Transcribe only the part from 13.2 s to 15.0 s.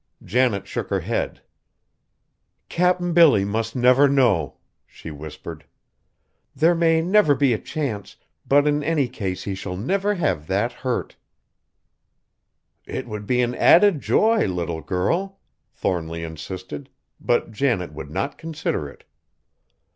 be an added joy, little